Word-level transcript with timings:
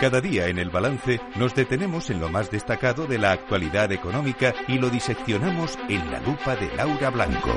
Cada 0.00 0.22
día 0.22 0.46
en 0.46 0.58
el 0.58 0.70
balance 0.70 1.20
nos 1.36 1.54
detenemos 1.54 2.08
en 2.08 2.20
lo 2.20 2.30
más 2.30 2.50
destacado 2.50 3.06
de 3.06 3.18
la 3.18 3.32
actualidad 3.32 3.92
económica 3.92 4.54
y 4.66 4.78
lo 4.78 4.88
diseccionamos 4.88 5.78
en 5.90 6.10
la 6.10 6.18
lupa 6.20 6.56
de 6.56 6.74
Laura 6.74 7.10
Blanco. 7.10 7.50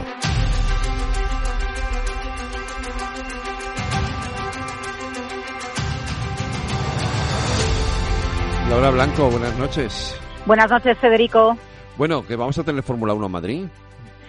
Laura 8.70 8.90
Blanco, 8.90 9.30
buenas 9.30 9.58
noches. 9.58 10.20
Buenas 10.46 10.70
noches, 10.70 10.98
Federico. 10.98 11.58
Bueno, 11.98 12.28
que 12.28 12.36
vamos 12.36 12.58
a 12.58 12.66
tener 12.66 12.84
Fórmula 12.84 13.14
1 13.14 13.26
en 13.26 13.32
Madrid. 13.32 13.68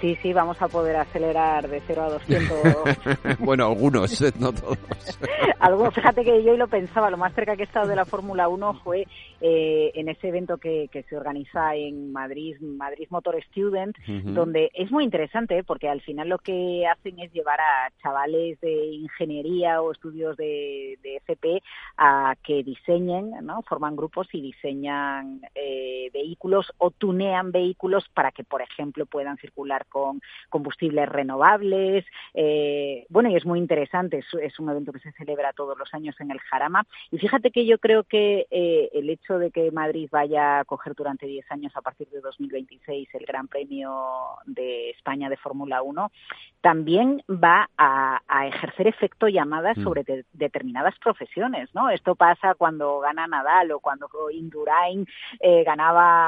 Sí, 0.01 0.17
sí, 0.23 0.33
vamos 0.33 0.61
a 0.61 0.69
poder 0.69 0.97
acelerar 0.97 1.69
de 1.69 1.81
0 1.87 2.03
a 2.03 2.11
200. 2.11 2.59
bueno, 3.39 3.67
algunos, 3.67 4.21
eh, 4.21 4.33
no 4.39 4.53
todos. 4.53 4.79
algunos, 5.61 5.95
fíjate 5.95 6.25
que 6.25 6.43
yo 6.43 6.57
lo 6.57 6.69
pensaba, 6.69 7.11
lo 7.11 7.17
más 7.17 7.35
cerca 7.35 7.57
que 7.57 7.63
he 7.63 7.67
estado 7.67 7.89
de 7.89 7.97
la 7.97 8.05
Fórmula 8.05 8.49
1 8.49 8.81
fue 8.83 9.07
eh, 9.41 9.93
en 9.95 10.09
ese 10.09 10.29
evento 10.29 10.59
que, 10.59 10.89
se 11.09 11.17
organiza 11.17 11.75
en 11.75 12.13
Madrid, 12.13 12.57
Madrid 12.61 13.07
Motor 13.11 13.43
Student, 13.51 13.97
donde 14.07 14.71
es 14.75 14.91
muy 14.91 15.05
interesante 15.05 15.59
¿eh? 15.59 15.65
porque 15.65 15.89
al 15.89 16.01
final 16.01 16.29
lo 16.29 16.39
que 16.39 16.87
hacen 16.87 17.19
es 17.19 17.33
llevar 17.33 17.61
a 17.61 17.91
chavales 18.03 18.61
de 18.61 18.87
ingeniería 18.87 19.83
o 19.83 19.93
estudios 19.93 20.37
de, 20.37 20.99
de 21.03 21.17
FP 21.17 21.63
a 21.99 22.35
que 22.43 22.63
diseñen, 22.63 23.33
¿no? 23.43 23.63
Forman 23.63 23.97
grupos 23.97 24.29
y 24.33 24.41
diseñan 24.41 25.41
vehículos 26.35 26.73
o 26.79 26.91
tunean 26.91 27.53
vehículos 27.53 28.09
para 28.13 28.33
que, 28.33 28.43
por 28.43 28.61
ejemplo, 28.61 29.07
puedan 29.07 29.37
circular 29.39 29.87
con 29.87 30.21
combustibles 30.51 31.09
renovables. 31.09 32.05
Eh, 32.35 33.07
bueno, 33.09 33.31
y 33.31 33.37
es 33.37 33.47
muy 33.47 33.59
interesante, 33.61 34.19
es, 34.19 34.59
un 34.59 34.71
evento 34.71 34.93
que 34.93 34.99
se 34.99 35.13
celebra 35.13 35.53
todos 35.53 35.79
los 35.79 35.93
años 35.95 36.17
en 36.21 36.31
el 36.31 36.41
Jarama. 36.41 36.87
Y 37.13 37.19
fíjate 37.19 37.51
que 37.51 37.67
yo 37.67 37.79
creo 37.79 38.03
que 38.03 38.47
eh, 38.51 38.91
el 38.93 39.11
hecho 39.11 39.39
de 39.39 39.51
que 39.51 39.71
Madrid 39.71 40.09
vaya 40.11 40.61
a 40.61 40.65
coger 40.65 40.95
durante 40.95 41.27
10 41.27 41.51
años 41.53 41.73
a 41.77 41.83
partir 41.83 42.09
de 42.09 42.21
2026 42.21 43.09
el 43.15 43.27
Gran 43.27 43.47
Premio 43.47 43.93
de 44.47 44.91
España 44.91 45.29
de 45.29 45.37
Fórmula 45.37 45.83
1 45.83 46.11
también 46.61 47.23
va 47.29 47.69
a, 47.77 48.23
ejercer 48.47 48.87
efecto 48.87 49.29
llamada 49.29 49.73
mm. 49.75 49.85
sobre 49.85 50.25
determinadas 50.33 50.95
profesiones, 50.99 51.69
¿no? 51.75 51.91
Esto 51.91 52.15
pasa 52.15 52.55
cuando 52.55 53.01
gana 53.01 53.27
Nadal 53.27 53.71
o 53.73 53.81
cuando 53.81 54.09
Indurain 54.31 55.07
eh, 55.41 55.63
ganaba 55.65 56.24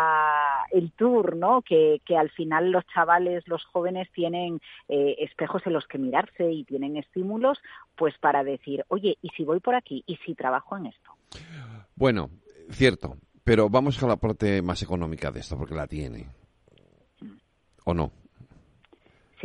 el 0.71 0.93
Tour, 0.93 1.37
¿no? 1.37 1.63
Que, 1.63 2.01
que 2.05 2.17
al 2.17 2.31
final 2.31 2.71
los 2.71 2.85
chavales, 2.87 3.47
los 3.47 3.65
jóvenes 3.65 4.09
tienen 4.13 4.61
eh, 4.89 5.17
espejos 5.19 5.63
en 5.67 5.73
los 5.73 5.87
que 5.87 5.99
mirarse 5.99 6.51
y 6.51 6.65
tienen 6.65 6.97
estímulos, 6.97 7.59
pues 7.97 8.17
para 8.19 8.45
decir, 8.45 8.85
oye, 8.89 9.19
¿y 9.23 9.29
si 9.31 9.45
voy 9.45 9.61
por 9.61 9.75
aquí? 9.75 10.05
¿Y 10.07 10.17
si 10.17 10.35
trabajo 10.35 10.77
en 10.77 10.87
esto? 10.87 11.11
Bueno, 11.95 12.31
cierto, 12.71 13.17
pero 13.45 13.69
vamos 13.69 14.03
a 14.03 14.07
la 14.07 14.17
parte 14.17 14.63
más 14.63 14.83
económica 14.83 15.31
de 15.31 15.41
esto, 15.41 15.57
porque 15.57 15.75
la 15.75 15.87
tiene. 15.87 16.29
¿O 17.85 17.95
no? 17.95 18.11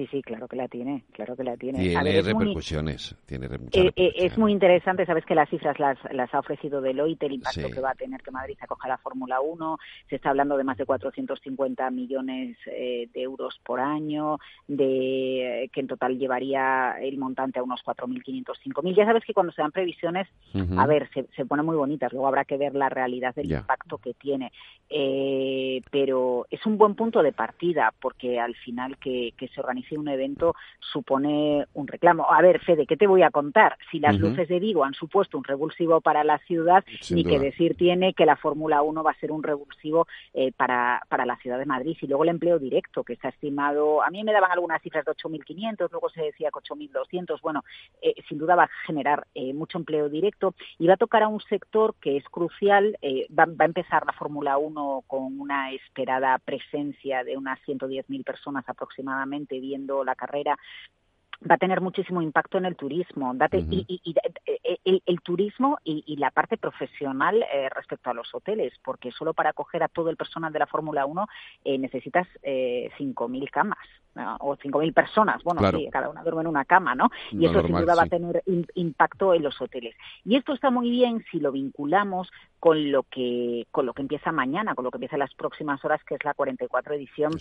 Sí, 0.02 0.08
sí, 0.10 0.24
claro 0.24 0.48
que 0.48 0.56
la 0.56 0.68
tiene, 0.68 1.04
claro 1.12 1.36
que 1.36 1.44
la 1.44 1.56
tiene. 1.58 1.78
Tiene 1.78 2.22
repercusiones, 2.24 3.16
tiene 3.28 3.46
eh, 3.46 3.92
eh, 3.96 4.14
Es 4.16 4.36
muy 4.36 4.52
interesante, 4.52 5.06
sabes 5.06 5.26
que 5.26 5.36
las 5.36 5.48
cifras 5.48 5.78
las, 5.80 5.96
las 6.12 6.34
ha 6.34 6.40
ofrecido 6.40 6.82
Deloitte, 6.82 7.22
el 7.22 7.34
impacto 7.34 7.70
que 7.70 7.80
va 7.80 7.92
a 7.92 7.96
tener 7.96 8.20
que 8.24 8.32
Madrid 8.32 8.58
acoja 8.60 8.88
la 8.88 8.98
Fórmula 8.98 9.42
1, 9.42 9.78
se 10.10 10.16
está 10.16 10.32
hablando 10.32 10.58
de 10.58 10.64
más 10.64 10.78
de 10.80 10.88
450 10.88 11.92
millones 11.92 12.58
eh, 12.66 13.10
de 13.14 13.22
euros 13.22 13.60
por 13.64 13.80
año, 13.80 14.40
de 14.68 15.70
que 15.72 15.82
en 15.82 15.88
total 15.88 16.18
llevaría 16.18 16.96
el 17.00 17.20
montante 17.20 17.60
a 17.60 17.64
unos 17.64 17.82
4.500, 17.86 18.46
5.000. 18.66 18.96
Ya 18.96 19.06
sabes 19.06 19.24
que 19.24 19.36
cuando 19.36 19.52
se 19.52 19.62
dan 19.62 19.72
previsiones, 19.72 20.28
a 20.78 20.88
ver, 20.88 21.12
se, 21.14 21.28
se 21.36 21.46
ponen 21.46 21.68
muy 21.68 21.76
bonitas, 21.76 22.12
luego 22.12 22.28
habrá 22.28 22.46
que 22.46 22.58
ver 22.58 22.74
la 22.74 22.90
realidad 22.90 23.36
del 23.36 23.52
impacto 23.52 24.00
que 24.00 24.16
tiene. 24.16 24.52
pero 25.92 26.48
es 26.50 26.66
un 26.66 26.80
buen 26.80 26.96
punto 26.96 27.22
de 27.22 27.34
partida, 27.34 27.94
porque 28.02 28.40
al 28.40 28.56
final 28.56 28.98
que, 28.98 29.34
que 29.38 29.48
se 29.50 29.60
organiza 29.60 29.91
un 29.98 30.08
evento 30.08 30.56
supone 30.80 31.68
un 31.74 31.88
reclamo. 31.88 32.32
A 32.32 32.42
ver, 32.42 32.60
Fede, 32.62 32.86
¿qué 32.86 32.98
te 32.98 33.08
voy 33.08 33.24
a 33.24 33.32
contar? 33.32 33.78
Si 33.92 34.00
las 34.00 34.18
luces 34.20 34.48
de 34.48 34.60
Vigo 34.60 34.84
han 34.84 34.94
supuesto 34.94 35.38
un 35.38 35.44
revulsivo 35.44 36.02
para 36.02 36.24
la 36.24 36.38
ciudad, 36.40 36.84
ni 37.10 37.24
que 37.24 37.40
decir 37.40 37.76
tiene 37.76 38.14
que 38.14 38.26
la 38.26 38.36
Fórmula 38.36 38.82
1 38.82 39.04
va 39.04 39.12
a 39.12 39.20
ser 39.20 39.32
un 39.32 39.44
revulsivo 39.44 40.08
eh, 40.34 40.52
para, 40.52 41.02
para 41.10 41.26
la 41.26 41.38
ciudad 41.38 41.60
de 41.60 41.66
Madrid. 41.66 41.98
Y 42.02 42.08
luego 42.08 42.24
el 42.24 42.30
empleo 42.30 42.60
directo, 42.60 43.04
que 43.04 43.16
se 43.16 43.28
ha 43.28 43.30
estimado, 43.30 44.04
a 44.04 44.10
mí 44.10 44.24
me 44.24 44.34
daban 44.34 44.52
algunas 44.52 44.82
cifras 44.82 45.06
de 45.06 45.12
8.500, 45.12 45.90
luego 45.92 46.10
se 46.10 46.24
decía 46.24 46.50
que 46.50 46.60
8.200. 46.60 47.42
Bueno, 47.42 47.64
eh, 48.02 48.16
sin 48.28 48.38
duda 48.38 48.56
va 48.56 48.64
a 48.64 48.70
generar 48.86 49.28
eh, 49.36 49.54
mucho 49.54 49.78
empleo 49.78 50.10
directo 50.10 50.54
y 50.80 50.88
va 50.88 50.96
a 50.96 50.98
tocar 50.98 51.24
a 51.24 51.28
un 51.28 51.42
sector 51.42 51.96
que 52.02 52.18
es 52.18 52.26
crucial. 52.26 52.98
Va, 53.38 53.46
va, 53.46 53.66
a 53.66 53.66
empezar 53.66 54.06
la 54.06 54.14
Fórmula 54.14 54.58
1 54.58 55.04
con 55.08 55.40
una 55.40 55.72
esperada 55.72 56.38
presencia 56.40 57.24
de 57.24 57.38
unas 57.38 57.60
110.000 57.62 58.24
personas 58.24 58.68
aproximadamente 58.68 59.60
viendo 59.72 60.04
la 60.04 60.16
carrera 60.16 60.58
va 61.50 61.56
a 61.56 61.58
tener 61.58 61.82
muchísimo 61.82 62.22
impacto 62.22 62.58
en 62.58 62.66
el 62.66 62.76
turismo. 62.76 63.34
y, 63.52 64.16
el, 65.06 65.22
turismo 65.22 65.78
y, 65.84 66.16
la 66.18 66.32
parte 66.32 66.58
profesional 66.58 67.44
eh, 67.52 67.70
respecto 67.70 68.10
a 68.10 68.14
los 68.14 68.34
hoteles, 68.34 68.74
porque 68.84 69.12
solo 69.12 69.34
para 69.34 69.52
acoger 69.52 69.84
a 69.84 69.88
todo 69.88 70.10
el 70.10 70.18
personal 70.18 70.54
de 70.54 70.60
la 70.60 70.68
Fórmula 70.68 71.06
1 71.06 71.28
eh, 71.66 71.78
necesitas 71.78 72.28
eh, 72.44 72.92
5.000 72.98 73.50
camas. 73.50 73.88
o 74.40 74.58
5.000 74.58 74.94
personas, 74.94 75.42
bueno, 75.44 75.62
sí, 75.72 75.88
cada 75.92 76.10
una 76.10 76.22
duerme 76.22 76.42
en 76.42 76.48
una 76.48 76.66
cama, 76.66 76.94
¿no? 76.96 77.10
Y 77.32 77.46
eso 77.46 77.62
sin 77.62 77.76
duda 77.76 77.96
va 77.96 78.04
a 78.04 78.08
tener 78.08 78.44
impacto 78.76 79.34
en 79.34 79.44
los 79.44 79.60
hoteles. 79.62 79.96
Y 80.26 80.36
esto 80.36 80.54
está 80.54 80.70
muy 80.70 80.90
bien 80.90 81.24
si 81.32 81.40
lo 81.40 81.52
vinculamos 81.52 82.30
con 82.60 82.92
lo 82.92 83.04
que 83.04 83.66
con 83.72 83.86
lo 83.86 83.94
que 83.94 84.04
empieza 84.04 84.32
mañana, 84.32 84.76
con 84.76 84.84
lo 84.84 84.92
que 84.92 84.98
empieza 84.98 85.16
en 85.16 85.22
las 85.22 85.34
próximas 85.34 85.84
horas, 85.84 86.04
que 86.04 86.16
es 86.16 86.24
la 86.24 86.34
44 86.34 86.94
edición 86.94 87.32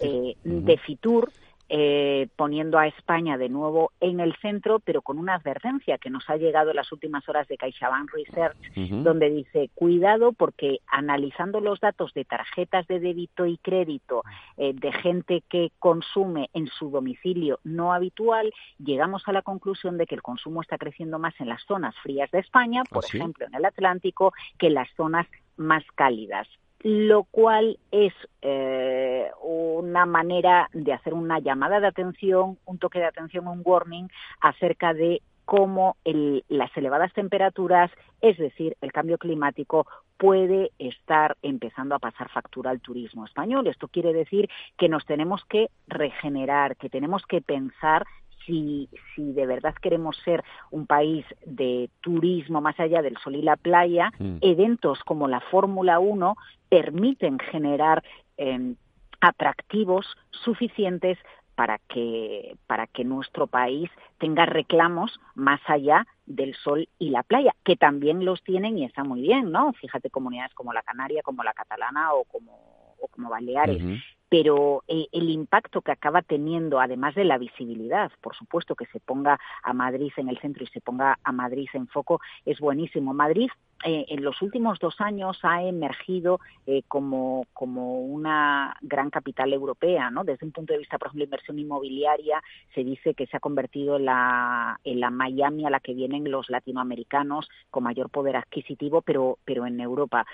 eh, 0.00 0.36
de 0.42 0.78
Fitur, 0.78 1.30
eh, 1.72 2.26
poniendo 2.34 2.80
a 2.80 2.88
España 2.88 3.38
de 3.38 3.48
nuevo 3.48 3.92
en 4.00 4.18
el 4.18 4.34
centro, 4.42 4.80
pero 4.80 5.02
con 5.02 5.20
una 5.20 5.36
advertencia 5.36 5.98
que 5.98 6.10
nos 6.10 6.28
ha 6.28 6.36
llegado 6.36 6.70
en 6.70 6.76
las 6.76 6.90
últimas 6.90 7.28
horas 7.28 7.46
de 7.46 7.56
CaixaBank 7.56 8.10
Research, 8.12 8.56
donde 9.04 9.30
dice, 9.30 9.70
cuidado 9.74 10.32
porque 10.32 10.80
analizando 10.88 11.60
los 11.60 11.78
datos 11.78 12.12
de 12.12 12.24
tarjetas 12.24 12.88
de 12.88 12.98
débito 12.98 13.46
y 13.46 13.56
crédito 13.58 14.24
eh, 14.56 14.72
de 14.74 14.92
gente 14.92 15.44
que 15.48 15.70
consume 15.78 16.50
en 16.54 16.66
su 16.66 16.90
domicilio 16.90 17.60
no 17.62 17.92
habitual, 17.92 18.52
llegamos 18.78 19.22
a 19.26 19.32
la 19.32 19.42
conclusión 19.42 19.96
de 19.96 20.06
que 20.06 20.16
el 20.16 20.22
consumo 20.22 20.62
está 20.62 20.76
creciendo 20.76 21.20
más 21.20 21.40
en 21.40 21.48
las 21.48 21.62
zonas 21.66 21.94
frías 22.02 22.32
de 22.32 22.40
España, 22.40 22.82
por 22.90 23.04
¿Ah, 23.04 23.08
ejemplo 23.14 23.46
en 23.46 23.54
el 23.54 23.64
Atlántico, 23.64 24.32
que 24.58 24.66
en 24.66 24.74
las 24.74 24.88
zonas 24.96 25.28
más 25.56 25.84
cálidas 25.94 26.48
lo 26.82 27.24
cual 27.24 27.78
es 27.90 28.12
eh, 28.42 29.30
una 29.42 30.06
manera 30.06 30.68
de 30.72 30.92
hacer 30.92 31.14
una 31.14 31.38
llamada 31.38 31.80
de 31.80 31.86
atención, 31.86 32.58
un 32.64 32.78
toque 32.78 32.98
de 32.98 33.06
atención, 33.06 33.46
un 33.48 33.62
warning 33.64 34.08
acerca 34.40 34.94
de 34.94 35.20
cómo 35.44 35.96
las 36.04 36.76
elevadas 36.76 37.12
temperaturas, 37.12 37.90
es 38.20 38.38
decir, 38.38 38.76
el 38.80 38.92
cambio 38.92 39.18
climático, 39.18 39.86
puede 40.16 40.70
estar 40.78 41.36
empezando 41.42 41.94
a 41.94 41.98
pasar 41.98 42.28
factura 42.28 42.70
al 42.70 42.80
turismo 42.80 43.24
español. 43.24 43.66
Esto 43.66 43.88
quiere 43.88 44.12
decir 44.12 44.48
que 44.78 44.88
nos 44.88 45.04
tenemos 45.06 45.44
que 45.46 45.68
regenerar, 45.88 46.76
que 46.76 46.88
tenemos 46.88 47.24
que 47.26 47.40
pensar 47.40 48.06
si, 48.44 48.88
si 49.14 49.32
de 49.32 49.46
verdad 49.46 49.74
queremos 49.80 50.16
ser 50.24 50.42
un 50.70 50.86
país 50.86 51.24
de 51.44 51.90
turismo 52.00 52.60
más 52.60 52.78
allá 52.78 53.02
del 53.02 53.16
sol 53.18 53.36
y 53.36 53.42
la 53.42 53.56
playa, 53.56 54.12
mm. 54.18 54.38
eventos 54.40 55.00
como 55.04 55.28
la 55.28 55.40
Fórmula 55.40 55.98
1 55.98 56.36
permiten 56.68 57.38
generar 57.38 58.02
em, 58.36 58.76
atractivos 59.20 60.06
suficientes 60.30 61.18
para 61.54 61.78
que, 61.78 62.56
para 62.66 62.86
que 62.86 63.04
nuestro 63.04 63.46
país 63.46 63.90
tenga 64.18 64.46
reclamos 64.46 65.20
más 65.34 65.60
allá 65.66 66.06
del 66.24 66.54
sol 66.54 66.88
y 66.98 67.10
la 67.10 67.22
playa, 67.22 67.54
que 67.64 67.76
también 67.76 68.24
los 68.24 68.42
tienen 68.42 68.78
y 68.78 68.84
está 68.84 69.04
muy 69.04 69.20
bien, 69.20 69.52
¿no? 69.52 69.74
Fíjate 69.74 70.08
comunidades 70.08 70.54
como 70.54 70.72
la 70.72 70.82
Canaria, 70.82 71.22
como 71.22 71.42
la 71.42 71.52
Catalana 71.52 72.14
o 72.14 72.24
como, 72.24 72.94
o 72.98 73.08
como 73.08 73.28
Baleares 73.28 73.82
pero 74.30 74.84
eh, 74.86 75.08
el 75.12 75.28
impacto 75.28 75.82
que 75.82 75.90
acaba 75.90 76.22
teniendo, 76.22 76.80
además 76.80 77.16
de 77.16 77.24
la 77.24 77.36
visibilidad, 77.36 78.12
por 78.22 78.36
supuesto 78.36 78.76
que 78.76 78.86
se 78.86 79.00
ponga 79.00 79.38
a 79.62 79.72
Madrid 79.74 80.12
en 80.16 80.28
el 80.28 80.38
centro 80.38 80.62
y 80.62 80.68
se 80.68 80.80
ponga 80.80 81.18
a 81.24 81.32
Madrid 81.32 81.68
en 81.74 81.88
foco, 81.88 82.20
es 82.46 82.60
buenísimo. 82.60 83.12
Madrid 83.12 83.50
eh, 83.84 84.06
en 84.08 84.22
los 84.24 84.42
últimos 84.42 84.78
dos 84.78 85.00
años 85.00 85.38
ha 85.42 85.62
emergido 85.62 86.40
eh, 86.66 86.82
como, 86.88 87.46
como 87.52 88.00
una 88.00 88.76
gran 88.82 89.10
capital 89.10 89.52
europea, 89.52 90.10
¿no? 90.10 90.24
Desde 90.24 90.46
un 90.46 90.52
punto 90.52 90.72
de 90.72 90.80
vista, 90.80 90.98
por 90.98 91.08
ejemplo, 91.08 91.20
de 91.20 91.28
inversión 91.28 91.58
inmobiliaria, 91.58 92.42
se 92.74 92.84
dice 92.84 93.14
que 93.14 93.26
se 93.26 93.36
ha 93.36 93.40
convertido 93.40 93.96
en 93.96 94.04
la, 94.04 94.78
en 94.84 95.00
la 95.00 95.10
Miami 95.10 95.66
a 95.66 95.70
la 95.70 95.80
que 95.80 95.94
vienen 95.94 96.30
los 96.30 96.50
latinoamericanos 96.50 97.48
con 97.70 97.84
mayor 97.84 98.10
poder 98.10 98.36
adquisitivo, 98.36 99.02
pero, 99.02 99.38
pero 99.44 99.66
en 99.66 99.80
Europa. 99.80 100.26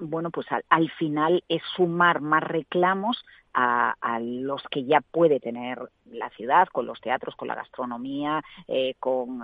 bueno, 0.00 0.30
pues 0.30 0.46
al 0.68 0.90
final 0.92 1.42
es 1.48 1.62
sumar 1.76 2.20
más 2.20 2.42
reclamos 2.42 3.24
a, 3.54 4.18
los 4.20 4.62
que 4.70 4.84
ya 4.84 5.00
puede 5.00 5.40
tener 5.40 5.78
la 6.10 6.30
ciudad, 6.30 6.68
con 6.68 6.86
los 6.86 7.00
teatros, 7.00 7.34
con 7.36 7.48
la 7.48 7.54
gastronomía, 7.54 8.42
eh, 8.68 8.94
con 8.98 9.40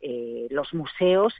eh, 0.00 0.46
los 0.50 0.72
museos 0.74 1.34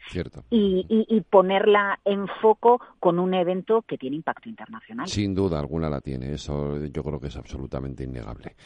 y, 0.51 1.25
ponerla 1.31 2.01
en 2.05 2.27
foco 2.41 2.81
con 2.99 3.19
un 3.19 3.35
evento 3.35 3.83
que 3.83 3.99
tiene 3.99 4.17
impacto 4.17 4.49
internacional. 4.49 5.07
Sin 5.07 5.35
duda 5.35 5.59
alguna 5.61 5.89
la 5.89 6.01
tiene, 6.01 6.33
eso 6.33 6.85
yo 6.87 7.03
creo 7.05 7.21
que 7.21 7.29
es 7.29 7.37
absolutamente 7.37 8.05
innegable. 8.05 8.57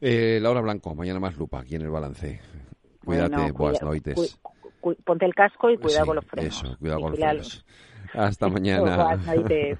Eh, 0.00 0.38
Laura 0.40 0.60
Blanco, 0.60 0.94
mañana 0.94 1.18
más 1.20 1.36
lupa 1.36 1.60
aquí 1.60 1.74
en 1.74 1.82
el 1.82 1.90
balance. 1.90 2.40
Cuídate, 3.04 3.50
buenas 3.52 3.82
noches. 3.82 4.40
ponte 5.04 5.24
el 5.24 5.34
casco 5.34 5.70
y 5.70 5.78
cuidado 5.78 6.06
con 6.06 6.16
los 6.16 6.24
frenos. 6.26 6.62
Eso, 6.62 6.78
cuidado 6.78 7.00
con 7.00 7.10
los 7.10 7.20
frenos. 7.20 7.64
Hasta 8.14 8.48
mañana. 8.48 8.80
Buenas 9.04 9.36
noches. 9.36 9.78